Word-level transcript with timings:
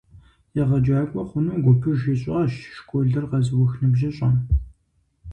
ЕгъэджакӀуэ 0.61 1.23
хъуну 1.29 1.61
гупыж 1.63 1.99
ищӀащ 2.13 2.53
школыр 2.77 3.25
къэзыух 3.29 3.71
ныбжьыщӀэм. 3.81 4.35